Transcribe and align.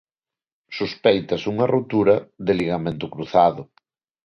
Sospéitase 0.79 1.45
unha 1.53 1.69
rotura 1.75 2.15
de 2.45 2.53
ligamento 2.59 3.05
cruzado. 3.13 3.61